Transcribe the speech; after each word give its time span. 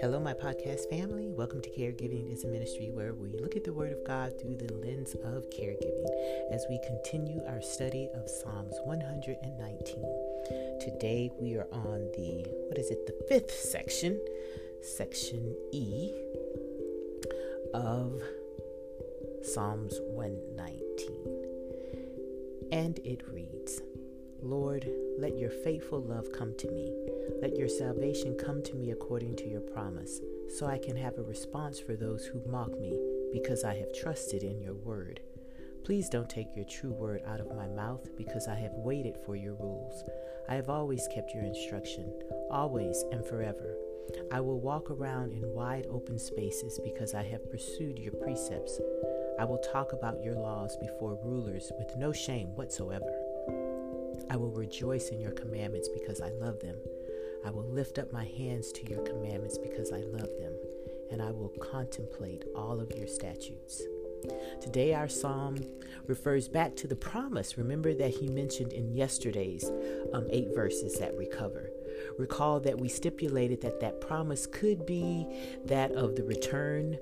Hello, 0.00 0.20
my 0.20 0.34
podcast 0.34 0.90
family. 0.90 1.30
Welcome 1.30 1.62
to 1.62 1.70
Caregiving 1.70 2.30
is 2.30 2.44
a 2.44 2.48
ministry 2.48 2.90
where 2.92 3.14
we 3.14 3.30
look 3.40 3.56
at 3.56 3.64
the 3.64 3.72
Word 3.72 3.92
of 3.92 4.04
God 4.04 4.38
through 4.38 4.56
the 4.56 4.70
lens 4.74 5.14
of 5.24 5.48
caregiving 5.48 6.04
as 6.52 6.66
we 6.68 6.78
continue 6.86 7.40
our 7.48 7.62
study 7.62 8.10
of 8.14 8.28
Psalms 8.28 8.74
119. 8.84 10.04
Today 10.80 11.30
we 11.40 11.54
are 11.54 11.66
on 11.72 12.10
the, 12.14 12.44
what 12.68 12.76
is 12.76 12.90
it, 12.90 13.06
the 13.06 13.16
fifth 13.26 13.52
section, 13.52 14.20
section 14.82 15.56
E 15.72 16.12
of 17.72 18.20
Psalms 19.42 19.98
119. 20.10 21.46
And 22.70 22.98
it 22.98 23.26
reads 23.32 23.80
Lord, 24.42 24.88
let 25.18 25.36
your 25.38 25.50
faithful 25.50 26.00
love 26.00 26.32
come 26.32 26.54
to 26.58 26.70
me. 26.70 26.92
Let 27.42 27.56
your 27.56 27.68
salvation 27.68 28.36
come 28.36 28.62
to 28.62 28.74
me 28.74 28.90
according 28.90 29.36
to 29.36 29.48
your 29.48 29.60
promise, 29.60 30.20
so 30.48 30.66
I 30.66 30.78
can 30.78 30.96
have 30.96 31.18
a 31.18 31.22
response 31.22 31.78
for 31.78 31.94
those 31.94 32.24
who 32.24 32.42
mock 32.50 32.78
me, 32.78 32.96
because 33.32 33.64
I 33.64 33.76
have 33.76 33.92
trusted 33.92 34.42
in 34.42 34.60
your 34.60 34.74
word. 34.74 35.20
Please 35.84 36.08
don't 36.08 36.28
take 36.28 36.54
your 36.54 36.64
true 36.66 36.92
word 36.92 37.22
out 37.26 37.40
of 37.40 37.54
my 37.54 37.66
mouth, 37.66 38.08
because 38.16 38.48
I 38.48 38.54
have 38.56 38.72
waited 38.72 39.16
for 39.24 39.36
your 39.36 39.54
rules. 39.54 40.04
I 40.48 40.54
have 40.54 40.68
always 40.68 41.08
kept 41.14 41.34
your 41.34 41.44
instruction, 41.44 42.12
always 42.50 43.04
and 43.12 43.24
forever. 43.24 43.76
I 44.32 44.40
will 44.40 44.60
walk 44.60 44.90
around 44.90 45.32
in 45.32 45.54
wide 45.54 45.86
open 45.90 46.18
spaces 46.18 46.80
because 46.82 47.14
I 47.14 47.22
have 47.24 47.50
pursued 47.50 47.98
your 47.98 48.12
precepts. 48.12 48.80
I 49.38 49.44
will 49.44 49.58
talk 49.58 49.92
about 49.92 50.22
your 50.22 50.34
laws 50.34 50.76
before 50.76 51.18
rulers 51.22 51.70
with 51.78 51.96
no 51.96 52.12
shame 52.12 52.48
whatsoever. 52.56 53.19
I 54.30 54.36
will 54.36 54.52
rejoice 54.52 55.08
in 55.08 55.20
your 55.20 55.32
commandments 55.32 55.88
because 55.88 56.20
I 56.20 56.30
love 56.30 56.60
them. 56.60 56.76
I 57.44 57.50
will 57.50 57.68
lift 57.68 57.98
up 57.98 58.12
my 58.12 58.24
hands 58.24 58.70
to 58.72 58.88
your 58.88 59.02
commandments 59.02 59.58
because 59.58 59.90
I 59.90 60.02
love 60.02 60.30
them, 60.38 60.52
and 61.10 61.20
I 61.20 61.32
will 61.32 61.52
contemplate 61.60 62.44
all 62.54 62.80
of 62.80 62.92
your 62.96 63.08
statutes. 63.08 63.82
Today, 64.60 64.94
our 64.94 65.08
psalm 65.08 65.56
refers 66.06 66.46
back 66.46 66.76
to 66.76 66.86
the 66.86 66.94
promise. 66.94 67.58
Remember 67.58 67.92
that 67.94 68.10
he 68.10 68.28
mentioned 68.28 68.72
in 68.72 68.94
yesterday's 68.94 69.68
um, 70.12 70.26
eight 70.30 70.54
verses 70.54 70.98
that 70.98 71.16
we 71.16 71.26
cover. 71.26 71.70
Recall 72.18 72.60
that 72.60 72.78
we 72.78 72.88
stipulated 72.88 73.60
that 73.62 73.80
that 73.80 74.00
promise 74.00 74.46
could 74.46 74.86
be 74.86 75.26
that 75.64 75.92
of 75.92 76.14
the 76.14 76.24
return 76.24 76.98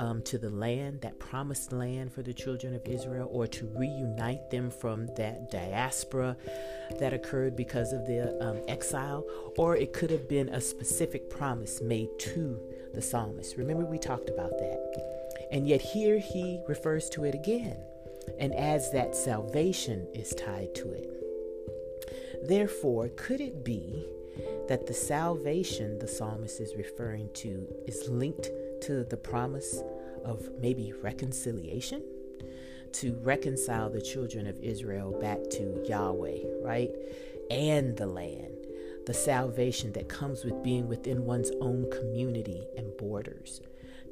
um, 0.00 0.22
to 0.22 0.38
the 0.38 0.48
land, 0.48 1.02
that 1.02 1.18
promised 1.18 1.72
land 1.72 2.10
for 2.10 2.22
the 2.22 2.32
children 2.32 2.74
of 2.74 2.86
Israel, 2.86 3.28
or 3.30 3.46
to 3.46 3.66
reunite 3.76 4.50
them 4.50 4.70
from 4.70 5.06
that 5.16 5.50
diaspora 5.50 6.36
that 6.98 7.12
occurred 7.12 7.54
because 7.54 7.92
of 7.92 8.06
the 8.06 8.34
um, 8.42 8.62
exile, 8.66 9.24
or 9.58 9.76
it 9.76 9.92
could 9.92 10.10
have 10.10 10.26
been 10.26 10.48
a 10.48 10.60
specific 10.60 11.28
promise 11.28 11.82
made 11.82 12.08
to 12.18 12.58
the 12.94 13.02
psalmist. 13.02 13.58
Remember, 13.58 13.84
we 13.84 13.98
talked 13.98 14.30
about 14.30 14.50
that. 14.58 15.46
And 15.52 15.68
yet, 15.68 15.82
here 15.82 16.18
he 16.18 16.60
refers 16.66 17.10
to 17.10 17.24
it 17.24 17.34
again 17.34 17.76
and 18.38 18.54
adds 18.54 18.90
that 18.92 19.14
salvation 19.14 20.08
is 20.14 20.30
tied 20.30 20.74
to 20.76 20.92
it. 20.92 21.08
Therefore, 22.48 23.10
could 23.16 23.42
it 23.42 23.64
be 23.64 24.06
that 24.68 24.86
the 24.86 24.94
salvation 24.94 25.98
the 25.98 26.08
psalmist 26.08 26.58
is 26.58 26.74
referring 26.76 27.28
to 27.34 27.66
is 27.86 28.08
linked 28.08 28.48
to 28.82 29.04
the 29.04 29.16
promise 29.16 29.82
of 30.24 30.48
maybe 30.60 30.92
reconciliation 31.02 32.02
to 32.92 33.14
reconcile 33.22 33.88
the 33.90 34.00
children 34.00 34.46
of 34.46 34.58
Israel 34.60 35.12
back 35.20 35.38
to 35.50 35.84
Yahweh, 35.88 36.40
right? 36.62 36.90
And 37.50 37.96
the 37.96 38.06
land, 38.06 38.66
the 39.06 39.14
salvation 39.14 39.92
that 39.92 40.08
comes 40.08 40.44
with 40.44 40.62
being 40.62 40.88
within 40.88 41.24
one's 41.24 41.50
own 41.60 41.90
community 41.90 42.66
and 42.76 42.96
borders, 42.96 43.60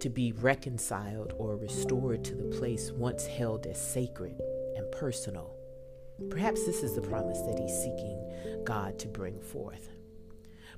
to 0.01 0.09
be 0.09 0.33
reconciled 0.33 1.35
or 1.39 1.57
restored 1.57 2.25
to 2.25 2.35
the 2.35 2.57
place 2.57 2.93
once 2.93 3.27
held 3.27 3.67
as 3.67 3.81
sacred 3.81 4.41
and 4.77 4.91
personal. 4.93 5.55
Perhaps 6.31 6.65
this 6.67 6.83
is 6.83 6.95
the 6.95 7.01
promise 7.01 7.41
that 7.43 7.59
he's 7.59 7.77
seeking 7.83 8.63
God 8.65 8.99
to 9.01 9.09
bring 9.09 9.41
forth. 9.41 9.91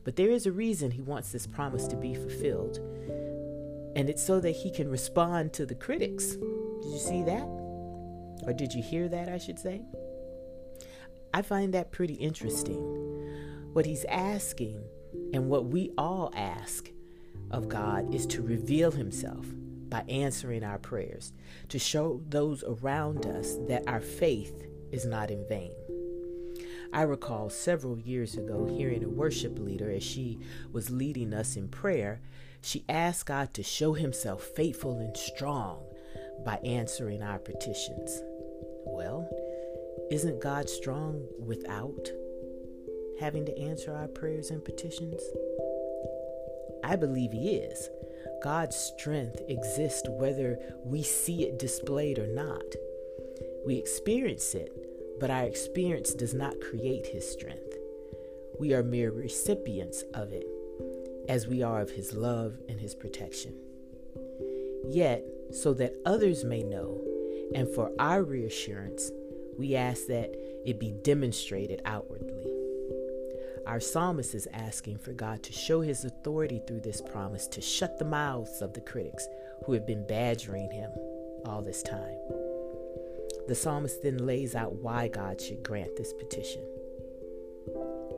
But 0.05 0.17
there 0.17 0.31
is 0.31 0.47
a 0.47 0.53
reason 0.53 0.91
he 0.91 1.03
wants 1.03 1.33
this 1.33 1.47
promise 1.47 1.87
to 1.89 1.97
be 1.97 2.15
fulfilled 2.15 2.79
and 3.97 4.09
it's 4.09 4.23
so 4.23 4.41
that 4.41 4.51
he 4.53 4.71
can 4.71 4.89
respond 4.89 5.53
to 5.55 5.67
the 5.67 5.75
critics. 5.75 6.37
Did 6.37 6.93
you 6.93 6.99
see 6.99 7.23
that? 7.25 7.43
Or 8.45 8.53
did 8.53 8.73
you 8.73 8.83
hear 8.83 9.09
that, 9.09 9.28
I 9.28 9.39
should 9.39 9.59
say? 9.59 9.83
I 11.33 11.43
find 11.43 11.75
that 11.75 11.93
pretty 11.93 12.15
interesting. 12.15 12.81
What 13.73 13.87
he's 13.87 14.05
asking, 14.06 14.83
and 15.33 15.49
what 15.49 15.67
we 15.67 15.91
all 15.97 16.33
ask 16.34 16.91
of 17.50 17.69
God, 17.69 18.15
is 18.15 18.27
to 18.29 18.43
reveal 18.43 18.91
himself 18.91 19.47
by 19.89 20.05
answering 20.09 20.65
our 20.65 20.79
prayers, 20.79 21.33
to 21.69 21.79
show 21.79 22.23
those 22.29 22.65
around 22.65 23.27
us 23.27 23.56
that 23.69 23.83
our 23.87 24.00
faith 24.00 24.67
is 24.91 25.05
not 25.05 25.31
in 25.31 25.47
vain. 25.49 25.73
I 26.93 27.03
recall 27.03 27.50
several 27.50 27.99
years 27.99 28.37
ago 28.37 28.67
hearing 28.67 29.05
a 29.05 29.09
worship 29.09 29.59
leader 29.59 29.91
as 29.91 30.03
she 30.03 30.41
was 30.73 30.91
leading 30.91 31.33
us 31.33 31.56
in 31.56 31.69
prayer 31.69 32.21
she 32.62 32.84
asked 32.88 33.26
God 33.26 33.54
to 33.54 33.62
show 33.62 33.94
himself 33.94 34.43
faithful 34.43 34.98
and 34.98 35.16
strong 35.16 35.84
by 36.44 36.56
answering 36.56 37.22
our 37.22 37.38
petitions. 37.38 38.22
Well, 38.84 39.28
isn't 40.10 40.43
God 40.43 40.69
strong 40.69 41.26
without 41.38 42.10
having 43.20 43.44
to 43.47 43.59
answer 43.59 43.94
our 43.94 44.09
prayers 44.09 44.50
and 44.50 44.65
petitions? 44.65 45.20
I 46.82 46.97
believe 46.97 47.32
He 47.32 47.56
is. 47.56 47.88
God's 48.43 48.76
strength 48.76 49.41
exists 49.49 50.09
whether 50.09 50.59
we 50.84 51.03
see 51.03 51.44
it 51.44 51.59
displayed 51.59 52.19
or 52.19 52.26
not. 52.26 52.65
We 53.65 53.76
experience 53.76 54.54
it, 54.54 54.72
but 55.20 55.31
our 55.31 55.44
experience 55.44 56.15
does 56.15 56.34
not 56.34 56.60
create 56.60 57.06
His 57.06 57.31
strength. 57.31 57.76
We 58.59 58.75
are 58.75 58.82
mere 58.82 59.10
recipients 59.10 60.03
of 60.15 60.32
it 60.32 60.47
as 61.31 61.47
we 61.47 61.63
are 61.63 61.81
of 61.81 61.93
his 61.93 62.13
love 62.13 62.59
and 62.69 62.81
his 62.81 62.93
protection. 62.93 63.55
Yet, 64.89 65.23
so 65.53 65.73
that 65.75 65.95
others 66.05 66.43
may 66.43 66.65
know, 66.65 67.01
and 67.55 67.69
for 67.69 67.93
our 68.01 68.25
reassurance, 68.25 69.13
we 69.57 69.77
ask 69.77 70.07
that 70.09 70.35
it 70.67 70.81
be 70.81 70.91
demonstrated 70.91 71.83
outwardly. 71.85 72.49
Our 73.65 73.79
psalmist 73.79 74.35
is 74.35 74.49
asking 74.53 74.99
for 74.99 75.13
God 75.13 75.45
to 75.45 75.53
show 75.53 75.81
his 75.83 76.05
authority 76.05 76.61
through 76.67 76.81
this 76.81 77.01
promise 77.01 77.47
to 77.49 77.61
shut 77.61 78.01
the 78.01 78.05
mouths 78.05 78.61
of 78.61 78.73
the 78.73 78.81
critics 78.81 79.29
who 79.65 79.73
have 79.75 79.87
been 79.87 80.05
badgering 80.09 80.73
him 80.73 80.91
all 81.47 81.62
this 81.62 81.85
time. 81.85 82.19
The 83.47 83.55
psalmist 83.55 84.03
then 84.03 84.27
lays 84.27 84.57
out 84.57 84.73
why 84.83 85.07
God 85.07 85.41
should 85.41 85.62
grant 85.62 85.95
this 85.97 86.12
petition. 86.12 86.67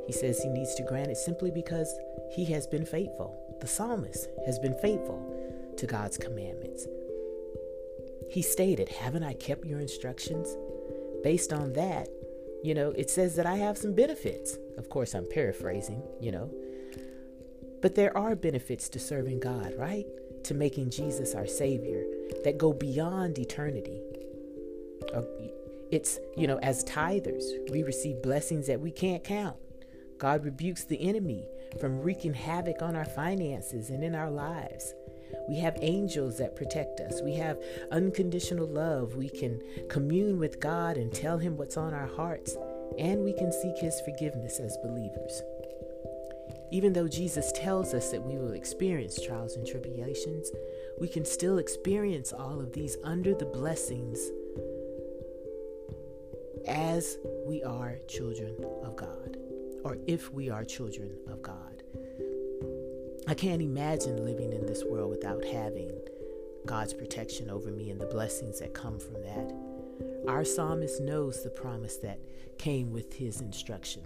He 0.06 0.14
says 0.14 0.42
he 0.42 0.48
needs 0.48 0.74
to 0.76 0.82
grant 0.84 1.10
it 1.10 1.18
simply 1.18 1.50
because 1.50 1.94
he 2.30 2.44
has 2.46 2.66
been 2.66 2.86
faithful. 2.86 3.38
The 3.60 3.66
psalmist 3.66 4.28
has 4.46 4.58
been 4.58 4.74
faithful 4.74 5.74
to 5.76 5.86
God's 5.86 6.16
commandments. 6.16 6.86
He 8.30 8.42
stated, 8.42 8.88
Haven't 8.88 9.22
I 9.22 9.34
kept 9.34 9.66
your 9.66 9.80
instructions? 9.80 10.56
Based 11.22 11.52
on 11.52 11.72
that, 11.74 12.08
you 12.62 12.74
know, 12.74 12.90
it 12.90 13.10
says 13.10 13.36
that 13.36 13.46
I 13.46 13.56
have 13.56 13.76
some 13.76 13.94
benefits. 13.94 14.58
Of 14.78 14.88
course, 14.88 15.14
I'm 15.14 15.28
paraphrasing, 15.28 16.02
you 16.20 16.32
know. 16.32 16.50
But 17.80 17.94
there 17.94 18.16
are 18.16 18.36
benefits 18.36 18.88
to 18.90 18.98
serving 18.98 19.40
God, 19.40 19.74
right? 19.76 20.06
To 20.44 20.54
making 20.54 20.90
Jesus 20.90 21.34
our 21.34 21.46
Savior 21.46 22.04
that 22.44 22.58
go 22.58 22.72
beyond 22.72 23.38
eternity. 23.38 24.00
Uh, 25.14 25.22
it's, 25.90 26.18
you 26.36 26.46
know, 26.46 26.58
as 26.58 26.84
tithers, 26.84 27.44
we 27.70 27.82
receive 27.82 28.22
blessings 28.22 28.66
that 28.68 28.80
we 28.80 28.90
can't 28.90 29.22
count. 29.22 29.56
God 30.18 30.44
rebukes 30.44 30.84
the 30.84 31.00
enemy 31.06 31.44
from 31.80 32.00
wreaking 32.00 32.34
havoc 32.34 32.82
on 32.82 32.96
our 32.96 33.04
finances 33.04 33.90
and 33.90 34.02
in 34.02 34.14
our 34.14 34.30
lives. 34.30 34.94
We 35.48 35.58
have 35.58 35.76
angels 35.80 36.38
that 36.38 36.56
protect 36.56 37.00
us. 37.00 37.20
We 37.22 37.34
have 37.34 37.58
unconditional 37.90 38.66
love. 38.66 39.16
We 39.16 39.28
can 39.28 39.60
commune 39.88 40.38
with 40.38 40.60
God 40.60 40.96
and 40.96 41.12
tell 41.12 41.38
Him 41.38 41.56
what's 41.56 41.76
on 41.76 41.94
our 41.94 42.06
hearts, 42.06 42.56
and 42.98 43.24
we 43.24 43.32
can 43.32 43.52
seek 43.52 43.78
His 43.78 44.00
forgiveness 44.02 44.60
as 44.60 44.76
believers. 44.82 45.42
Even 46.70 46.92
though 46.92 47.08
Jesus 47.08 47.52
tells 47.52 47.92
us 47.92 48.10
that 48.10 48.22
we 48.22 48.36
will 48.36 48.52
experience 48.52 49.20
trials 49.20 49.56
and 49.56 49.66
tribulations, 49.66 50.50
we 50.98 51.08
can 51.08 51.24
still 51.24 51.58
experience 51.58 52.32
all 52.32 52.60
of 52.60 52.72
these 52.72 52.96
under 53.04 53.34
the 53.34 53.44
blessings 53.44 54.30
as 56.66 57.18
we 57.46 57.62
are 57.62 57.98
children 58.06 58.56
of 58.84 58.96
God 58.96 59.41
or 59.84 59.98
if 60.06 60.32
we 60.32 60.50
are 60.50 60.64
children 60.64 61.12
of 61.28 61.42
God. 61.42 61.82
I 63.28 63.34
can't 63.34 63.62
imagine 63.62 64.24
living 64.24 64.52
in 64.52 64.66
this 64.66 64.84
world 64.84 65.10
without 65.10 65.44
having 65.44 65.92
God's 66.66 66.94
protection 66.94 67.50
over 67.50 67.70
me 67.70 67.90
and 67.90 68.00
the 68.00 68.06
blessings 68.06 68.60
that 68.60 68.74
come 68.74 68.98
from 68.98 69.14
that. 69.22 69.52
Our 70.28 70.44
psalmist 70.44 71.00
knows 71.00 71.42
the 71.42 71.50
promise 71.50 71.96
that 71.98 72.20
came 72.58 72.92
with 72.92 73.12
his 73.14 73.40
instruction 73.40 74.02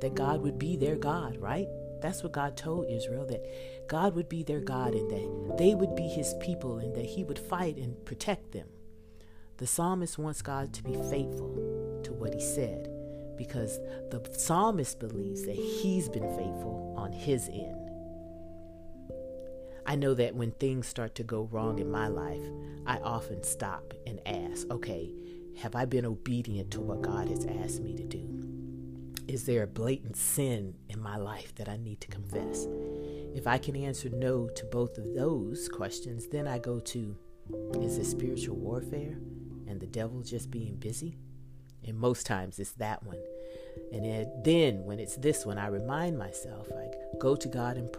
that 0.00 0.14
God 0.14 0.42
would 0.42 0.58
be 0.58 0.76
their 0.76 0.96
God, 0.96 1.36
right? 1.38 1.68
That's 2.00 2.22
what 2.24 2.32
God 2.32 2.56
told 2.56 2.90
Israel 2.90 3.24
that 3.26 3.88
God 3.88 4.16
would 4.16 4.28
be 4.28 4.42
their 4.42 4.60
God 4.60 4.94
and 4.94 5.10
that 5.10 5.56
they 5.56 5.74
would 5.74 5.94
be 5.94 6.08
his 6.08 6.34
people 6.40 6.78
and 6.78 6.94
that 6.96 7.04
he 7.04 7.22
would 7.22 7.38
fight 7.38 7.76
and 7.76 8.04
protect 8.04 8.50
them. 8.52 8.66
The 9.58 9.66
psalmist 9.68 10.18
wants 10.18 10.42
God 10.42 10.72
to 10.72 10.82
be 10.82 10.94
faithful 10.94 12.00
to 12.02 12.12
what 12.12 12.34
he 12.34 12.40
said 12.40 12.91
because 13.36 13.78
the 14.10 14.22
psalmist 14.32 14.98
believes 14.98 15.44
that 15.44 15.56
he's 15.56 16.08
been 16.08 16.28
faithful 16.36 16.94
on 16.96 17.12
his 17.12 17.48
end. 17.48 17.90
I 19.84 19.96
know 19.96 20.14
that 20.14 20.34
when 20.34 20.52
things 20.52 20.86
start 20.86 21.14
to 21.16 21.24
go 21.24 21.48
wrong 21.50 21.78
in 21.78 21.90
my 21.90 22.08
life, 22.08 22.42
I 22.86 22.98
often 22.98 23.42
stop 23.42 23.94
and 24.06 24.20
ask, 24.26 24.70
okay, 24.70 25.12
have 25.58 25.74
I 25.74 25.84
been 25.84 26.06
obedient 26.06 26.70
to 26.72 26.80
what 26.80 27.02
God 27.02 27.28
has 27.28 27.46
asked 27.46 27.82
me 27.82 27.94
to 27.94 28.04
do? 28.04 28.28
Is 29.28 29.44
there 29.44 29.62
a 29.62 29.66
blatant 29.66 30.16
sin 30.16 30.74
in 30.88 31.00
my 31.00 31.16
life 31.16 31.54
that 31.56 31.68
I 31.68 31.76
need 31.76 32.00
to 32.00 32.08
confess? 32.08 32.66
If 33.34 33.46
I 33.46 33.58
can 33.58 33.76
answer 33.76 34.08
no 34.08 34.48
to 34.48 34.64
both 34.66 34.98
of 34.98 35.14
those 35.14 35.68
questions, 35.68 36.26
then 36.28 36.46
I 36.46 36.58
go 36.58 36.80
to 36.80 37.16
is 37.80 37.98
it 37.98 38.06
spiritual 38.06 38.56
warfare 38.56 39.16
and 39.66 39.80
the 39.80 39.86
devil 39.86 40.22
just 40.22 40.50
being 40.50 40.76
busy? 40.76 41.18
And 41.86 41.98
most 41.98 42.26
times 42.26 42.58
it's 42.58 42.72
that 42.72 43.02
one. 43.02 43.18
And 43.92 44.26
then 44.44 44.84
when 44.84 44.98
it's 44.98 45.16
this 45.16 45.44
one, 45.44 45.58
I 45.58 45.66
remind 45.66 46.18
myself, 46.18 46.68
I 46.72 46.88
go 47.18 47.36
to 47.36 47.48
God 47.48 47.76
in, 47.76 47.90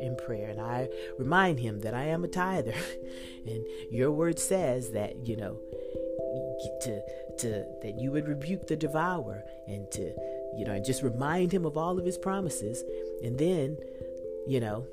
in 0.00 0.16
prayer 0.16 0.48
and 0.48 0.60
I 0.60 0.88
remind 1.18 1.60
Him 1.60 1.80
that 1.80 1.94
I 1.94 2.04
am 2.04 2.24
a 2.24 2.28
tither. 2.28 2.74
and 3.46 3.64
your 3.90 4.10
word 4.10 4.38
says 4.38 4.92
that, 4.92 5.26
you 5.26 5.36
know, 5.36 5.58
to, 6.82 7.02
to, 7.38 7.48
that 7.82 7.96
you 7.98 8.10
would 8.12 8.28
rebuke 8.28 8.66
the 8.66 8.76
devourer 8.76 9.42
and 9.66 9.90
to, 9.92 10.14
you 10.56 10.64
know, 10.64 10.72
and 10.72 10.84
just 10.84 11.02
remind 11.02 11.52
Him 11.52 11.66
of 11.66 11.76
all 11.76 11.98
of 11.98 12.06
His 12.06 12.18
promises. 12.18 12.82
And 13.22 13.38
then, 13.38 13.76
you 14.46 14.60
know, 14.60 14.86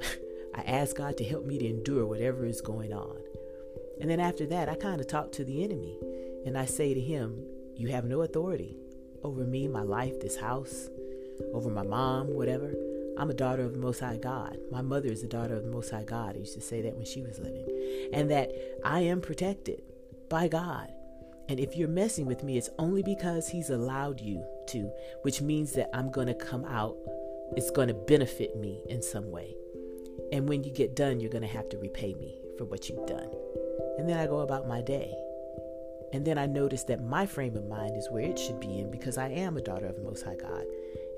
I 0.54 0.62
ask 0.62 0.96
God 0.96 1.16
to 1.18 1.24
help 1.24 1.44
me 1.44 1.58
to 1.58 1.68
endure 1.68 2.06
whatever 2.06 2.46
is 2.46 2.60
going 2.60 2.92
on. 2.92 3.16
And 4.00 4.08
then 4.08 4.20
after 4.20 4.46
that, 4.46 4.68
I 4.68 4.76
kind 4.76 5.00
of 5.00 5.08
talk 5.08 5.32
to 5.32 5.44
the 5.44 5.64
enemy 5.64 5.98
and 6.46 6.56
I 6.56 6.66
say 6.66 6.94
to 6.94 7.00
him, 7.00 7.44
You 7.78 7.88
have 7.88 8.04
no 8.04 8.22
authority 8.22 8.76
over 9.22 9.44
me, 9.44 9.68
my 9.68 9.82
life, 9.82 10.20
this 10.20 10.36
house, 10.36 10.88
over 11.54 11.70
my 11.70 11.84
mom, 11.84 12.26
whatever. 12.34 12.74
I'm 13.16 13.30
a 13.30 13.34
daughter 13.34 13.62
of 13.62 13.72
the 13.72 13.78
Most 13.78 14.00
High 14.00 14.16
God. 14.16 14.58
My 14.72 14.82
mother 14.82 15.08
is 15.08 15.22
a 15.22 15.28
daughter 15.28 15.54
of 15.54 15.62
the 15.62 15.70
Most 15.70 15.92
High 15.92 16.02
God. 16.02 16.34
I 16.34 16.40
used 16.40 16.54
to 16.54 16.60
say 16.60 16.82
that 16.82 16.96
when 16.96 17.04
she 17.04 17.22
was 17.22 17.38
living. 17.38 17.66
And 18.12 18.28
that 18.32 18.50
I 18.84 19.00
am 19.02 19.20
protected 19.20 19.80
by 20.28 20.48
God. 20.48 20.92
And 21.48 21.60
if 21.60 21.76
you're 21.76 21.86
messing 21.86 22.26
with 22.26 22.42
me, 22.42 22.58
it's 22.58 22.68
only 22.80 23.04
because 23.04 23.48
He's 23.48 23.70
allowed 23.70 24.20
you 24.20 24.44
to, 24.70 24.90
which 25.22 25.40
means 25.40 25.72
that 25.74 25.88
I'm 25.94 26.10
going 26.10 26.26
to 26.26 26.34
come 26.34 26.64
out, 26.64 26.96
it's 27.56 27.70
going 27.70 27.88
to 27.88 27.94
benefit 27.94 28.56
me 28.56 28.82
in 28.88 29.02
some 29.02 29.30
way. 29.30 29.54
And 30.32 30.48
when 30.48 30.64
you 30.64 30.72
get 30.72 30.96
done, 30.96 31.20
you're 31.20 31.30
going 31.30 31.42
to 31.42 31.48
have 31.48 31.68
to 31.68 31.78
repay 31.78 32.14
me 32.14 32.40
for 32.58 32.64
what 32.64 32.88
you've 32.88 33.06
done. 33.06 33.30
And 33.98 34.08
then 34.08 34.18
I 34.18 34.26
go 34.26 34.40
about 34.40 34.66
my 34.66 34.80
day. 34.82 35.14
And 36.12 36.24
then 36.24 36.38
I 36.38 36.46
notice 36.46 36.84
that 36.84 37.04
my 37.04 37.26
frame 37.26 37.56
of 37.56 37.66
mind 37.66 37.96
is 37.96 38.08
where 38.10 38.22
it 38.22 38.38
should 38.38 38.60
be 38.60 38.78
in 38.78 38.90
because 38.90 39.18
I 39.18 39.28
am 39.28 39.56
a 39.56 39.62
daughter 39.62 39.86
of 39.86 39.96
the 39.96 40.02
Most 40.02 40.24
High 40.24 40.36
God. 40.36 40.64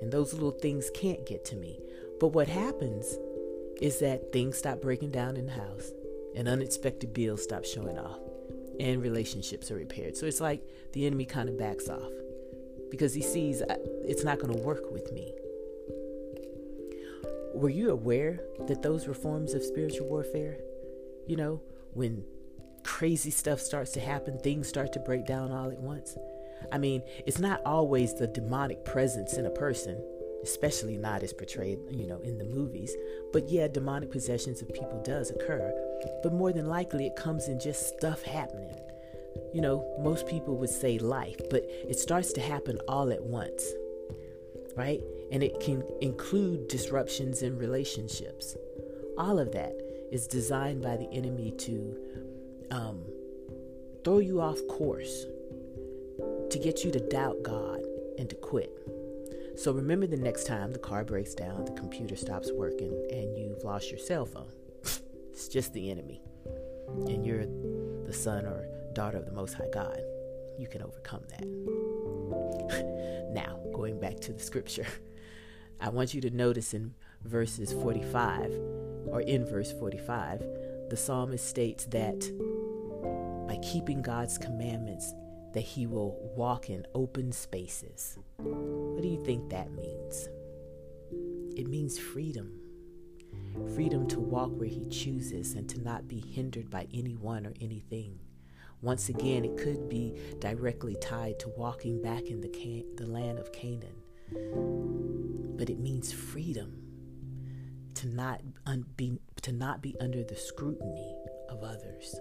And 0.01 0.11
those 0.11 0.33
little 0.33 0.51
things 0.51 0.91
can't 0.95 1.25
get 1.27 1.45
to 1.47 1.57
me. 1.57 1.81
But 2.19 2.29
what 2.29 2.49
happens 2.49 3.17
is 3.81 3.99
that 4.01 4.33
things 4.33 4.59
stop 4.59 4.81
breaking 4.81 5.11
down 5.11 5.37
in 5.37 5.47
the 5.47 5.53
house 5.53 5.93
and 6.35 6.49
unexpected 6.49 7.15
bills 7.15 7.43
stop 7.43 7.65
showing 7.65 7.99
off 7.99 8.21
and 8.79 9.03
relationships 9.03 9.71
are 9.71 9.77
repaired. 9.77 10.17
So 10.17 10.27
it's 10.27 10.41
like 10.41 10.63
the 10.93 11.07
enemy 11.07 11.25
kind 11.25 11.49
of 11.49 11.59
backs 11.59 11.89
off 11.89 12.13
because 12.91 13.15
he 13.15 13.23
sees 13.23 13.63
uh, 13.63 13.77
it's 14.05 14.25
not 14.25 14.39
going 14.39 14.53
to 14.55 14.63
work 14.63 14.91
with 14.91 15.13
me. 15.13 15.33
Were 17.55 17.69
you 17.69 17.91
aware 17.91 18.41
that 18.69 18.83
those 18.83 19.07
were 19.07 19.15
forms 19.15 19.55
of 19.55 19.63
spiritual 19.63 20.09
warfare? 20.09 20.59
You 21.27 21.37
know, 21.37 21.61
when 21.93 22.25
crazy 22.85 23.31
stuff 23.31 23.61
starts 23.61 23.93
to 23.93 24.01
happen, 24.01 24.39
things 24.39 24.69
start 24.69 24.93
to 24.93 25.01
break 25.01 25.27
down 25.27 25.53
all 25.53 25.71
at 25.71 25.79
once. 25.79 26.17
I 26.73 26.79
mean, 26.79 27.03
it's 27.27 27.39
not 27.39 27.61
always 27.65 28.15
the 28.15 28.27
demonic 28.27 28.85
presence 28.85 29.35
in 29.35 29.47
a 29.47 29.51
person, 29.51 30.03
especially 30.43 30.97
not 30.97 31.23
as 31.23 31.33
portrayed, 31.33 31.79
you 31.91 32.07
know, 32.07 32.21
in 32.21 32.39
the 32.39 32.45
movies. 32.45 32.95
But 33.33 33.49
yeah, 33.49 33.69
demonic 33.69 34.11
possessions 34.11 34.63
of 34.63 34.73
people 34.73 35.03
does 35.05 35.31
occur, 35.31 35.73
but 36.23 36.33
more 36.33 36.53
than 36.53 36.67
likely 36.67 37.07
it 37.07 37.17
comes 37.17 37.49
in 37.49 37.59
just 37.61 37.97
stuff 37.97 38.23
happening. 38.23 38.77
You 39.55 39.61
know, 39.61 39.97
most 40.01 40.27
people 40.27 40.57
would 40.59 40.71
say 40.71 40.99
life, 40.99 41.41
but 41.51 41.65
it 41.67 41.99
starts 41.99 42.33
to 42.35 42.41
happen 42.41 42.79
all 42.89 43.13
at 43.13 43.23
once. 43.23 43.65
Right? 44.77 45.01
And 45.33 45.43
it 45.43 45.61
can 45.61 45.83
include 46.01 46.69
disruptions 46.69 47.43
in 47.43 47.59
relationships. 47.59 48.57
All 49.19 49.39
of 49.39 49.53
that 49.53 49.75
is 50.11 50.27
designed 50.27 50.83
by 50.83 50.97
the 50.97 51.11
enemy 51.13 51.53
to 51.53 51.97
um, 52.71 53.05
throw 54.05 54.19
you 54.19 54.41
off 54.41 54.59
course, 54.69 55.27
to 56.51 56.59
get 56.59 56.85
you 56.85 56.91
to 56.91 57.01
doubt 57.01 57.43
God 57.43 57.81
and 58.19 58.29
to 58.29 58.37
quit. 58.37 58.71
So 59.57 59.73
remember 59.73 60.07
the 60.07 60.17
next 60.17 60.47
time 60.47 60.73
the 60.73 60.79
car 60.79 61.05
breaks 61.05 61.35
down, 61.35 61.65
the 61.65 61.73
computer 61.73 62.17
stops 62.17 62.51
working, 62.53 62.93
and 63.11 63.37
you've 63.37 63.63
lost 63.63 63.91
your 63.91 63.99
cell 63.99 64.25
phone. 64.25 64.53
it's 65.33 65.49
just 65.49 65.73
the 65.73 65.91
enemy. 65.91 66.23
And 67.07 67.25
you're 67.25 67.47
the 68.07 68.13
son 68.13 68.47
or 68.47 68.67
daughter 68.95 69.19
of 69.19 69.27
the 69.27 69.33
Most 69.33 69.55
High 69.55 69.69
God. 69.73 70.01
You 70.59 70.67
can 70.67 70.83
overcome 70.83 71.23
that. 71.31 71.47
now, 73.33 73.59
going 73.73 74.01
back 74.01 74.19
to 74.21 74.33
the 74.33 74.41
scripture, 74.41 74.87
I 75.81 75.89
want 75.91 76.15
you 76.15 76.21
to 76.23 76.31
notice 76.31 76.75
in 76.75 76.95
verses 77.25 77.73
45, 77.73 78.53
or 79.09 79.21
in 79.21 79.45
verse 79.47 79.73
45, 79.73 80.41
the 80.91 80.97
psalmist 80.97 81.47
states 81.47 81.85
that 81.87 82.31
keeping 83.63 84.03
God's 84.03 84.39
commandments, 84.39 85.15
that 85.53 85.61
he 85.61 85.87
will 85.87 86.17
walk 86.37 86.71
in 86.71 86.87
open 86.95 87.33
spaces. 87.33 88.19
What 88.37 89.03
do 89.03 89.09
you 89.09 89.23
think 89.25 89.51
that 89.51 89.71
means? 89.73 90.29
It 91.57 91.69
means 91.69 91.99
freedom. 91.99 92.61
Freedom 93.75 94.07
to 94.09 94.21
walk 94.21 94.51
where 94.59 94.69
he 94.69 94.87
chooses 94.87 95.55
and 95.55 95.69
to 95.69 95.81
not 95.81 96.09
be 96.09 96.21
hindered 96.21 96.71
by 96.71 96.87
anyone 96.95 97.47
or 97.47 97.55
anything. 97.61 98.19
Once 98.83 99.09
again, 99.09 99.45
it 99.45 99.57
could 99.59 99.89
be 99.89 100.15
directly 100.39 100.97
tied 101.01 101.39
to 101.39 101.49
walking 101.57 102.01
back 102.01 102.27
in 102.27 102.41
the, 102.41 102.49
can- 102.49 102.85
the 102.97 103.07
land 103.07 103.39
of 103.39 103.53
Canaan. 103.53 103.97
But 105.57 105.69
it 105.69 105.79
means 105.79 106.13
freedom 106.13 106.83
to 107.97 108.07
not, 108.07 108.41
un- 108.65 108.87
be, 108.97 109.19
to 109.43 109.53
not 109.53 109.83
be 109.83 109.97
under 110.01 110.23
the 110.23 110.37
scrutiny 110.37 111.15
of 111.51 111.63
others 111.63 112.19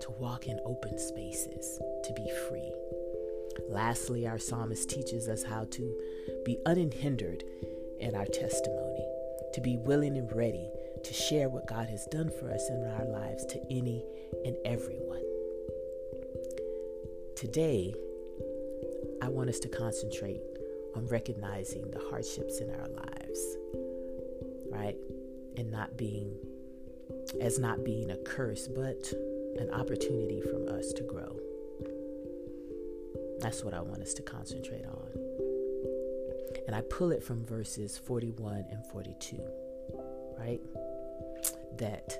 to 0.00 0.10
walk 0.12 0.46
in 0.46 0.60
open 0.64 0.98
spaces, 0.98 1.80
to 2.04 2.12
be 2.12 2.30
free. 2.48 2.72
Lastly, 3.68 4.26
our 4.26 4.38
psalmist 4.38 4.88
teaches 4.90 5.28
us 5.28 5.42
how 5.42 5.64
to 5.70 5.96
be 6.44 6.58
unhindered 6.66 7.42
in 8.00 8.14
our 8.14 8.26
testimony, 8.26 9.06
to 9.54 9.60
be 9.60 9.76
willing 9.76 10.16
and 10.16 10.30
ready 10.32 10.70
to 11.02 11.12
share 11.12 11.48
what 11.48 11.66
God 11.66 11.88
has 11.88 12.06
done 12.06 12.30
for 12.30 12.50
us 12.50 12.68
in 12.68 12.84
our 12.84 13.06
lives 13.06 13.44
to 13.46 13.60
any 13.70 14.04
and 14.44 14.56
everyone. 14.64 15.22
Today, 17.36 17.94
I 19.22 19.28
want 19.28 19.48
us 19.48 19.58
to 19.60 19.68
concentrate 19.68 20.40
on 20.94 21.06
recognizing 21.06 21.90
the 21.90 22.00
hardships 22.10 22.60
in 22.60 22.70
our 22.70 22.88
lives, 22.88 23.56
right? 24.70 24.96
And 25.56 25.70
not 25.70 25.96
being, 25.96 26.34
as 27.40 27.58
not 27.58 27.84
being 27.84 28.10
a 28.10 28.16
curse, 28.16 28.68
but 28.68 29.12
an 29.58 29.70
opportunity 29.70 30.40
from 30.40 30.68
us 30.68 30.92
to 30.92 31.02
grow. 31.02 31.38
That's 33.40 33.62
what 33.62 33.74
I 33.74 33.80
want 33.80 34.02
us 34.02 34.14
to 34.14 34.22
concentrate 34.22 34.84
on. 34.86 35.08
And 36.66 36.74
I 36.74 36.80
pull 36.82 37.12
it 37.12 37.22
from 37.22 37.44
verses 37.44 37.96
41 37.98 38.66
and 38.70 38.84
42, 38.86 39.38
right? 40.38 40.60
That 41.78 42.18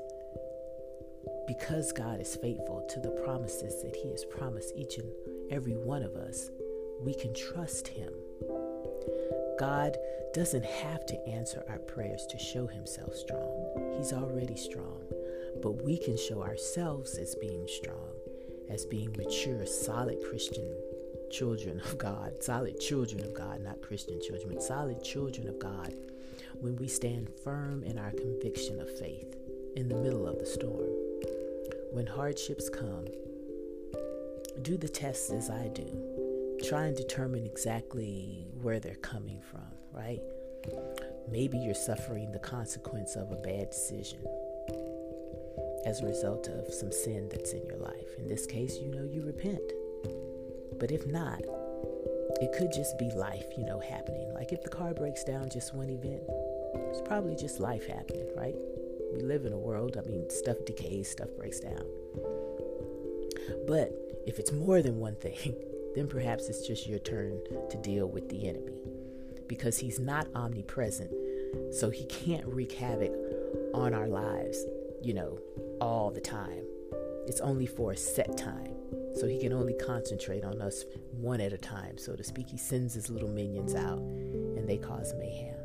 because 1.47 1.93
God 1.93 2.21
is 2.21 2.37
faithful 2.37 2.87
to 2.91 3.01
the 3.01 3.11
promises 3.25 3.83
that 3.83 3.97
He 3.97 4.11
has 4.11 4.25
promised 4.25 4.75
each 4.77 4.99
and 4.99 5.11
every 5.51 5.77
one 5.77 6.03
of 6.03 6.15
us, 6.15 6.51
we 7.01 7.15
can 7.15 7.35
trust 7.35 7.89
Him. 7.89 8.13
God 9.59 9.97
doesn't 10.35 10.65
have 10.65 11.07
to 11.07 11.29
answer 11.29 11.65
our 11.69 11.79
prayers 11.79 12.27
to 12.27 12.39
show 12.39 12.67
Himself 12.67 13.15
strong, 13.15 13.95
He's 13.97 14.13
already 14.13 14.57
strong 14.57 15.03
but 15.63 15.85
we 15.85 15.99
can 15.99 16.17
show 16.17 16.43
ourselves 16.43 17.17
as 17.17 17.35
being 17.37 17.67
strong, 17.67 18.13
as 18.71 18.85
being 18.85 19.15
mature, 19.17 19.67
solid 19.67 20.19
Christian 20.29 20.67
children 21.31 21.81
of 21.81 21.99
God, 21.99 22.43
solid 22.43 22.81
children 22.81 23.25
of 23.25 23.35
God, 23.35 23.61
not 23.61 23.83
Christian 23.83 24.21
children, 24.21 24.51
but 24.53 24.63
solid 24.63 25.03
children 25.03 25.49
of 25.49 25.59
God, 25.59 25.95
when 26.61 26.77
we 26.77 26.89
stand 26.89 27.29
firm 27.45 27.83
in 27.85 27.99
our 27.99 28.13
conviction 28.13 28.81
of 28.81 28.99
faith 28.99 29.37
in 29.77 29.89
the 29.89 29.97
middle 29.97 30.27
of 30.27 30.39
the 30.39 30.47
storm. 30.47 30.89
When 31.93 32.07
hardships 32.07 32.69
come, 32.69 33.07
do 34.63 34.77
the 34.77 34.89
tests 34.89 35.31
as 35.31 35.51
I 35.51 35.69
do. 35.69 36.59
Try 36.65 36.87
and 36.87 36.97
determine 36.97 37.45
exactly 37.45 38.47
where 38.63 38.81
they're 38.81 38.95
coming 38.97 39.41
from, 39.41 39.67
right? 39.93 40.21
Maybe 41.31 41.59
you're 41.59 41.75
suffering 41.75 42.33
the 42.33 42.39
consequence 42.39 43.17
of 43.17 43.31
a 43.31 43.37
bad 43.37 43.71
decision 43.71 44.21
as 45.87 46.03
a 46.03 46.07
result 46.07 46.49
of 46.49 46.75
some 46.75 46.91
sin 46.91 47.29
that's 47.31 47.53
in 47.53 47.65
your 47.65 47.79
life. 47.79 48.19
In 48.19 48.27
this 48.27 48.45
case, 48.45 48.77
you 48.77 48.89
know 48.89 49.05
you 49.05 49.23
repent. 49.23 49.73
But 50.79 50.91
if 50.91 51.07
not, 51.07 51.41
it 52.41 52.53
could 52.53 52.73
just 52.73 52.99
be 52.99 53.11
life, 53.13 53.47
you 53.57 53.65
know, 53.65 53.79
happening. 53.79 54.35
Like 54.35 54.53
if 54.53 54.63
the 54.63 54.69
car 54.69 54.93
breaks 54.93 55.23
down 55.23 55.49
just 55.49 55.75
one 55.75 55.89
event, 55.89 56.23
it's 56.91 57.01
probably 57.07 57.37
just 57.37 57.61
life 57.61 57.87
happening, 57.87 58.27
right? 58.37 58.57
We 59.15 59.23
live 59.23 59.47
in 59.47 59.53
a 59.53 59.59
world, 59.59 59.97
I 59.97 60.07
mean, 60.07 60.29
stuff 60.29 60.57
decays, 60.67 61.09
stuff 61.09 61.29
breaks 61.39 61.61
down. 61.61 61.87
But 63.67 63.95
if 64.27 64.41
it's 64.41 64.53
more 64.53 64.83
than 64.83 64.99
one 64.99 65.15
thing, 65.15 65.55
then 65.95 66.09
perhaps 66.09 66.49
it's 66.49 66.67
just 66.67 66.89
your 66.89 66.99
turn 66.99 67.41
to 67.71 67.77
deal 67.79 68.09
with 68.09 68.29
the 68.29 68.49
enemy 68.49 68.83
because 69.47 69.79
he's 69.79 70.01
not 70.01 70.27
omnipresent. 70.35 71.13
So 71.73 71.91
he 71.91 72.05
can't 72.07 72.45
wreak 72.47 72.73
havoc 72.73 73.13
on 73.73 73.95
our 73.95 74.09
lives, 74.09 74.65
you 75.01 75.15
know, 75.15 75.39
all 75.81 76.11
the 76.11 76.21
time. 76.21 76.65
It's 77.27 77.41
only 77.41 77.67
for 77.67 77.93
a 77.93 77.97
set 77.97 78.37
time. 78.37 78.75
So 79.15 79.27
he 79.27 79.39
can 79.39 79.53
only 79.53 79.75
concentrate 79.75 80.45
on 80.45 80.61
us 80.61 80.85
one 81.11 81.41
at 81.41 81.53
a 81.53 81.59
time, 81.59 81.99
so 81.99 82.15
to 82.15 82.23
speak. 82.23 82.49
He 82.49 82.59
sends 82.59 82.95
his 82.95 83.11
little 83.11 83.29
minions 83.29 83.75
out 83.75 83.99
and 83.99 84.69
they 84.69 84.77
cause 84.77 85.15
mayhem. 85.19 85.57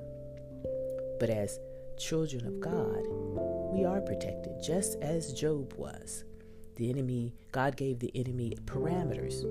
But 1.20 1.30
as 1.30 1.60
children 1.98 2.48
of 2.48 2.60
God, 2.60 3.03
we 3.74 3.86
are 3.86 4.01
protected, 4.01 4.63
just 4.63 4.98
as 5.01 5.34
Job 5.34 5.74
was. 5.75 6.24
The 6.77 6.89
enemy, 6.89 7.34
God 7.51 7.77
gave 7.77 8.00
the 8.00 8.12
enemy 8.15 8.58
parameters 8.65 9.44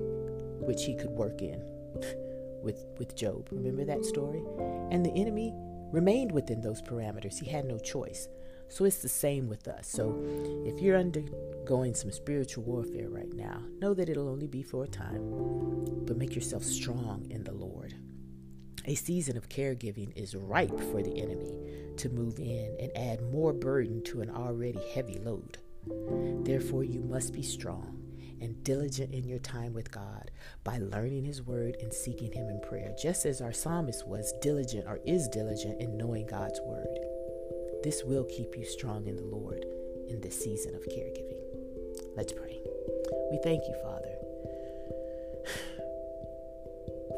which 0.59 0.83
he 0.83 0.95
could 0.95 1.11
work 1.11 1.41
in 1.41 1.61
with, 2.61 2.85
with 2.97 3.15
Job. 3.15 3.47
Remember 3.51 3.85
that 3.85 4.05
story? 4.05 4.43
And 4.91 5.05
the 5.05 5.13
enemy 5.15 5.53
remained 5.91 6.31
within 6.31 6.61
those 6.61 6.81
parameters. 6.81 7.39
He 7.39 7.49
had 7.49 7.65
no 7.65 7.77
choice. 7.77 8.27
So 8.71 8.85
it's 8.85 9.01
the 9.01 9.09
same 9.09 9.49
with 9.49 9.67
us. 9.67 9.87
So 9.87 10.17
if 10.65 10.81
you're 10.81 10.97
undergoing 10.97 11.93
some 11.93 12.09
spiritual 12.09 12.63
warfare 12.63 13.09
right 13.09 13.33
now, 13.33 13.61
know 13.79 13.93
that 13.93 14.07
it'll 14.07 14.29
only 14.29 14.47
be 14.47 14.63
for 14.63 14.85
a 14.85 14.87
time, 14.87 15.21
but 16.05 16.17
make 16.17 16.33
yourself 16.33 16.63
strong 16.63 17.27
in 17.29 17.43
the 17.43 17.53
Lord. 17.53 17.93
A 18.85 18.95
season 18.95 19.35
of 19.35 19.49
caregiving 19.49 20.15
is 20.15 20.35
ripe 20.35 20.79
for 20.91 21.03
the 21.03 21.21
enemy 21.21 21.51
to 21.97 22.09
move 22.09 22.39
in 22.39 22.75
and 22.79 22.95
add 22.95 23.21
more 23.31 23.51
burden 23.51 24.01
to 24.05 24.21
an 24.21 24.29
already 24.29 24.79
heavy 24.95 25.19
load. 25.19 25.57
Therefore, 26.45 26.85
you 26.85 27.01
must 27.01 27.33
be 27.33 27.43
strong 27.43 27.97
and 28.39 28.63
diligent 28.63 29.13
in 29.13 29.27
your 29.27 29.39
time 29.39 29.73
with 29.73 29.91
God 29.91 30.31
by 30.63 30.77
learning 30.77 31.25
His 31.25 31.41
Word 31.41 31.75
and 31.81 31.93
seeking 31.93 32.31
Him 32.31 32.47
in 32.47 32.61
prayer, 32.61 32.95
just 32.99 33.25
as 33.25 33.41
our 33.41 33.53
psalmist 33.53 34.07
was 34.07 34.33
diligent 34.41 34.87
or 34.87 34.99
is 35.05 35.27
diligent 35.27 35.81
in 35.81 35.97
knowing 35.97 36.25
God's 36.25 36.59
Word. 36.65 37.10
This 37.83 38.03
will 38.03 38.25
keep 38.25 38.55
you 38.57 38.63
strong 38.63 39.07
in 39.07 39.15
the 39.15 39.25
Lord 39.25 39.65
in 40.07 40.21
this 40.21 40.39
season 40.39 40.75
of 40.75 40.83
caregiving. 40.83 41.41
Let's 42.15 42.31
pray. 42.31 42.59
We 43.31 43.39
thank 43.43 43.63
you, 43.67 43.75
Father, 43.81 44.15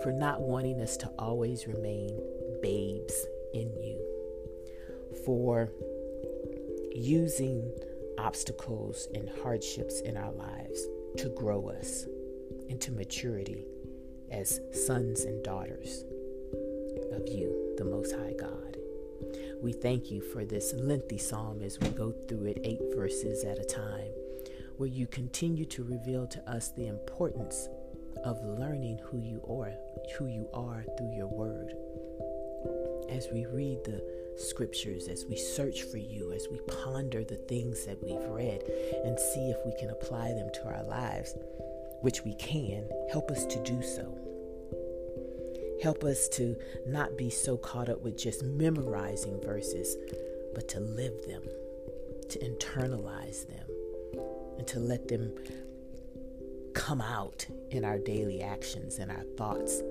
for 0.01 0.11
not 0.13 0.41
wanting 0.41 0.79
us 0.79 0.95
to 0.97 1.07
always 1.19 1.67
remain 1.67 2.17
babes 2.61 3.25
in 3.53 3.73
you, 3.81 3.99
for 5.25 5.69
using 6.95 7.69
obstacles 8.17 9.07
and 9.13 9.29
hardships 9.41 9.99
in 10.01 10.15
our 10.15 10.31
lives 10.31 10.87
to 11.17 11.29
grow 11.29 11.69
us 11.69 12.05
into 12.69 12.91
maturity 12.91 13.65
as 14.31 14.61
sons 14.71 15.23
and 15.25 15.43
daughters 15.43 16.05
of 17.11 17.27
you, 17.27 17.73
the 17.77 17.85
Most 17.85 18.15
High 18.15 18.33
God. 18.39 18.77
We 19.61 19.73
thank 19.73 20.11
you 20.11 20.21
for 20.21 20.45
this 20.45 20.73
lengthy 20.73 21.17
psalm 21.17 21.61
as 21.61 21.79
we 21.79 21.89
go 21.89 22.11
through 22.27 22.45
it 22.45 22.59
eight 22.63 22.81
verses 22.95 23.43
at 23.43 23.59
a 23.59 23.63
time, 23.63 24.11
where 24.77 24.89
you 24.89 25.07
continue 25.07 25.65
to 25.65 25.83
reveal 25.83 26.27
to 26.27 26.49
us 26.49 26.69
the 26.69 26.87
importance 26.87 27.69
of 28.23 28.43
learning 28.43 28.99
who 29.03 29.19
you 29.19 29.41
are, 29.49 29.73
who 30.17 30.27
you 30.27 30.47
are 30.53 30.85
through 30.97 31.15
your 31.15 31.27
word. 31.27 31.75
As 33.09 33.27
we 33.31 33.45
read 33.45 33.83
the 33.83 34.03
scriptures, 34.37 35.07
as 35.07 35.25
we 35.25 35.35
search 35.35 35.83
for 35.83 35.97
you, 35.97 36.31
as 36.33 36.47
we 36.49 36.59
ponder 36.61 37.23
the 37.23 37.35
things 37.35 37.85
that 37.85 38.01
we've 38.03 38.29
read 38.29 38.63
and 39.05 39.19
see 39.19 39.49
if 39.49 39.57
we 39.65 39.73
can 39.79 39.89
apply 39.89 40.33
them 40.33 40.49
to 40.53 40.63
our 40.65 40.83
lives, 40.83 41.35
which 42.01 42.23
we 42.23 42.33
can, 42.35 42.89
help 43.11 43.29
us 43.29 43.45
to 43.45 43.61
do 43.63 43.81
so. 43.81 44.17
Help 45.83 46.05
us 46.05 46.29
to 46.29 46.55
not 46.87 47.17
be 47.17 47.29
so 47.29 47.57
caught 47.57 47.89
up 47.89 48.01
with 48.03 48.17
just 48.17 48.41
memorizing 48.41 49.37
verses, 49.41 49.97
but 50.55 50.69
to 50.69 50.79
live 50.79 51.25
them, 51.27 51.43
to 52.29 52.39
internalize 52.39 53.45
them, 53.49 53.67
and 54.57 54.65
to 54.65 54.79
let 54.79 55.09
them 55.09 55.35
come 56.73 57.01
out 57.01 57.45
in 57.71 57.83
our 57.83 57.99
daily 57.99 58.41
actions, 58.41 58.97
in 58.97 59.11
our 59.11 59.25
thoughts, 59.37 59.81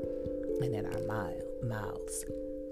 and 0.62 0.75
in 0.75 0.87
our 0.87 1.34
mouths 1.62 2.25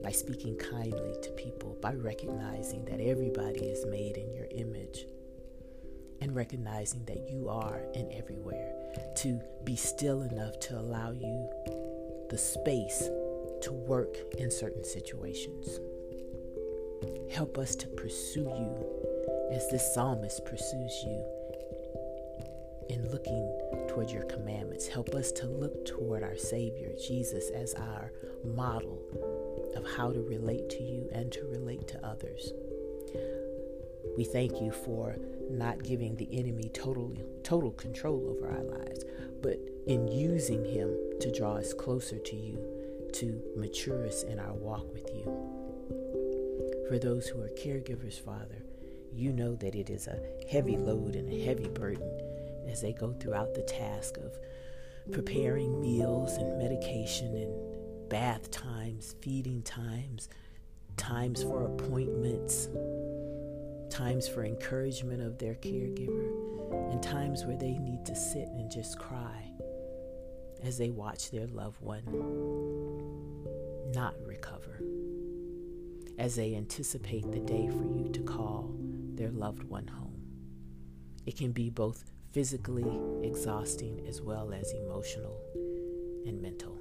by 0.02 0.10
speaking 0.10 0.56
kindly 0.56 1.14
to 1.22 1.30
people, 1.32 1.76
by 1.82 1.92
recognizing 1.92 2.86
that 2.86 3.02
everybody 3.02 3.66
is 3.66 3.84
made 3.84 4.16
in 4.16 4.32
your 4.32 4.46
image, 4.50 5.04
and 6.22 6.34
recognizing 6.34 7.04
that 7.04 7.28
you 7.28 7.50
are 7.50 7.82
in 7.94 8.10
everywhere, 8.12 8.72
to 9.16 9.38
be 9.64 9.76
still 9.76 10.22
enough 10.22 10.58
to 10.60 10.78
allow 10.78 11.10
you 11.10 11.50
the 12.30 12.38
space 12.38 13.10
to 13.60 13.72
work 13.72 14.16
in 14.38 14.50
certain 14.50 14.84
situations. 14.84 15.80
Help 17.30 17.58
us 17.58 17.74
to 17.74 17.88
pursue 17.88 18.44
you 18.44 19.50
as 19.52 19.68
this 19.68 19.94
psalmist 19.94 20.44
pursues 20.44 21.02
you 21.04 21.24
in 22.88 23.08
looking 23.10 23.52
toward 23.88 24.10
your 24.10 24.22
commandments. 24.24 24.86
Help 24.86 25.14
us 25.14 25.32
to 25.32 25.46
look 25.46 25.84
toward 25.84 26.22
our 26.22 26.36
Savior, 26.36 26.92
Jesus, 27.04 27.50
as 27.50 27.74
our 27.74 28.12
model 28.44 29.00
of 29.74 29.84
how 29.96 30.12
to 30.12 30.20
relate 30.22 30.68
to 30.70 30.82
you 30.82 31.08
and 31.12 31.32
to 31.32 31.44
relate 31.46 31.88
to 31.88 32.06
others. 32.06 32.52
We 34.16 34.24
thank 34.24 34.60
you 34.60 34.70
for 34.70 35.16
not 35.50 35.82
giving 35.82 36.14
the 36.14 36.28
enemy 36.38 36.70
total, 36.72 37.12
total 37.42 37.72
control 37.72 38.28
over 38.28 38.50
our 38.50 38.62
lives, 38.62 39.04
but 39.42 39.58
in 39.90 40.06
using 40.06 40.64
him 40.64 40.88
to 41.18 41.32
draw 41.32 41.54
us 41.54 41.74
closer 41.74 42.16
to 42.16 42.36
you, 42.36 42.56
to 43.12 43.42
mature 43.56 44.06
us 44.06 44.22
in 44.22 44.38
our 44.38 44.54
walk 44.54 44.86
with 44.92 45.04
you. 45.12 45.24
For 46.88 46.96
those 46.96 47.26
who 47.26 47.42
are 47.42 47.48
caregivers, 47.58 48.16
Father, 48.24 48.62
you 49.12 49.32
know 49.32 49.56
that 49.56 49.74
it 49.74 49.90
is 49.90 50.06
a 50.06 50.22
heavy 50.48 50.76
load 50.76 51.16
and 51.16 51.28
a 51.28 51.44
heavy 51.44 51.66
burden 51.66 52.08
as 52.68 52.80
they 52.80 52.92
go 52.92 53.12
throughout 53.14 53.52
the 53.54 53.62
task 53.62 54.16
of 54.18 54.38
preparing 55.10 55.80
meals 55.80 56.36
and 56.36 56.56
medication 56.56 57.34
and 57.34 58.08
bath 58.08 58.48
times, 58.52 59.16
feeding 59.20 59.60
times, 59.62 60.28
times 60.98 61.42
for 61.42 61.64
appointments, 61.64 62.68
times 63.90 64.28
for 64.28 64.44
encouragement 64.44 65.20
of 65.20 65.38
their 65.38 65.54
caregiver, 65.54 66.92
and 66.92 67.02
times 67.02 67.44
where 67.44 67.56
they 67.56 67.76
need 67.78 68.06
to 68.06 68.14
sit 68.14 68.46
and 68.50 68.70
just 68.70 68.96
cry 68.96 69.49
as 70.62 70.78
they 70.78 70.90
watch 70.90 71.30
their 71.30 71.46
loved 71.46 71.80
one 71.80 72.04
not 73.92 74.14
recover, 74.24 74.80
as 76.18 76.36
they 76.36 76.54
anticipate 76.54 77.30
the 77.30 77.40
day 77.40 77.68
for 77.68 77.84
you 77.84 78.08
to 78.12 78.20
call 78.22 78.70
their 79.14 79.30
loved 79.30 79.64
one 79.64 79.86
home. 79.86 80.20
It 81.26 81.36
can 81.36 81.52
be 81.52 81.70
both 81.70 82.04
physically 82.32 82.86
exhausting 83.22 84.04
as 84.06 84.20
well 84.20 84.52
as 84.52 84.72
emotional 84.72 85.36
and 86.26 86.40
mental. 86.40 86.78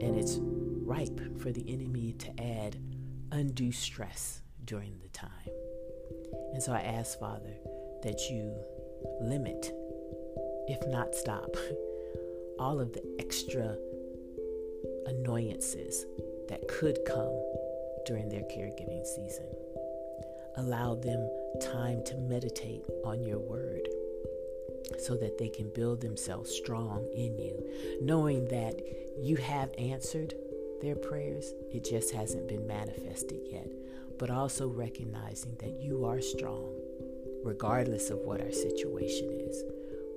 And 0.00 0.16
it's 0.16 0.38
ripe 0.40 1.20
for 1.40 1.50
the 1.50 1.64
enemy 1.68 2.14
to 2.18 2.40
add 2.40 2.76
undue 3.32 3.72
stress 3.72 4.42
during 4.64 4.98
the 5.02 5.08
time. 5.08 5.30
And 6.52 6.62
so 6.62 6.72
I 6.72 6.80
ask, 6.80 7.18
Father, 7.18 7.54
that 8.02 8.30
you 8.30 8.54
limit, 9.20 9.72
if 10.68 10.86
not 10.86 11.14
stop, 11.14 11.56
all 12.64 12.80
of 12.80 12.94
the 12.94 13.02
extra 13.18 13.76
annoyances 15.04 16.06
that 16.48 16.66
could 16.66 16.98
come 17.06 17.38
during 18.06 18.30
their 18.30 18.40
caregiving 18.44 19.04
season. 19.04 19.44
Allow 20.56 20.94
them 20.94 21.28
time 21.60 22.02
to 22.06 22.16
meditate 22.16 22.82
on 23.04 23.22
your 23.22 23.38
word 23.38 23.86
so 24.98 25.14
that 25.14 25.36
they 25.36 25.50
can 25.50 25.70
build 25.74 26.00
themselves 26.00 26.50
strong 26.50 27.06
in 27.14 27.38
you, 27.38 27.62
knowing 28.00 28.48
that 28.48 28.80
you 29.20 29.36
have 29.36 29.70
answered 29.76 30.32
their 30.80 30.96
prayers. 30.96 31.52
It 31.70 31.84
just 31.84 32.14
hasn't 32.14 32.48
been 32.48 32.66
manifested 32.66 33.42
yet. 33.44 33.70
But 34.18 34.30
also 34.30 34.68
recognizing 34.68 35.54
that 35.58 35.82
you 35.82 36.06
are 36.06 36.22
strong, 36.22 36.74
regardless 37.44 38.08
of 38.08 38.20
what 38.20 38.40
our 38.40 38.52
situation 38.52 39.28
is. 39.50 39.62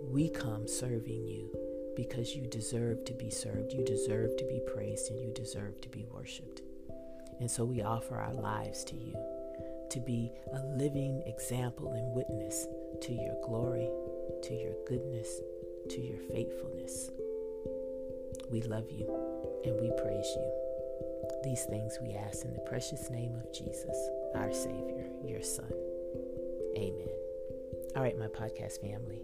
We 0.10 0.30
come 0.30 0.66
serving 0.66 1.28
you 1.28 1.67
because 1.98 2.36
you 2.36 2.46
deserve 2.46 3.04
to 3.06 3.14
be 3.14 3.32
served, 3.32 3.74
you 3.74 3.84
deserve 3.84 4.38
to 4.38 4.46
be 4.46 4.62
praised, 4.72 5.10
and 5.10 5.20
you 5.20 5.34
deserve 5.34 5.82
to 5.82 5.90
be 5.90 6.06
worshiped. 6.14 6.62
And 7.40 7.50
so 7.50 7.66
we 7.66 7.82
offer 7.82 8.16
our 8.16 8.34
lives 8.34 8.84
to 8.86 8.96
you 8.96 9.16
to 9.90 10.00
be 10.00 10.32
a 10.54 10.60
living 10.78 11.24
example 11.26 11.94
and 11.94 12.14
witness 12.14 12.68
to 13.02 13.14
your 13.14 13.36
glory, 13.44 13.90
to 14.44 14.54
your 14.54 14.74
goodness, 14.88 15.42
to 15.90 16.02
your 16.02 16.20
faithfulness. 16.30 17.10
We 18.52 18.62
love 18.62 18.92
you 18.92 19.08
and 19.66 19.80
we 19.82 19.92
praise 20.02 20.28
you. 20.36 20.52
These 21.44 21.66
things 21.66 21.98
we 22.02 22.14
ask 22.14 22.46
in 22.46 22.54
the 22.54 22.60
precious 22.60 23.10
name 23.10 23.34
of 23.36 23.52
Jesus, 23.52 24.10
our 24.36 24.54
Savior, 24.54 25.08
your 25.26 25.42
Son. 25.42 25.72
Amen. 26.78 27.10
All 27.96 28.04
right, 28.04 28.18
my 28.20 28.28
podcast 28.28 28.82
family. 28.82 29.22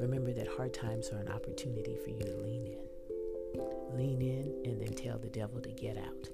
Remember 0.00 0.32
that 0.32 0.48
hard 0.48 0.72
times 0.72 1.10
are 1.10 1.18
an 1.18 1.28
opportunity 1.28 1.94
for 2.02 2.08
you 2.08 2.24
to 2.24 2.36
lean 2.38 2.66
in. 2.66 3.96
Lean 3.96 4.22
in 4.22 4.62
and 4.64 4.80
then 4.80 4.94
tell 4.94 5.18
the 5.18 5.28
devil 5.28 5.60
to 5.60 5.70
get 5.70 5.98
out. 5.98 6.28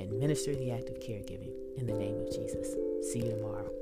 And 0.00 0.18
minister 0.18 0.54
the 0.54 0.72
act 0.72 0.88
of 0.88 0.98
caregiving 0.98 1.52
in 1.76 1.86
the 1.86 1.92
name 1.92 2.18
of 2.18 2.32
Jesus. 2.34 2.74
See 3.12 3.18
you 3.18 3.32
tomorrow. 3.32 3.75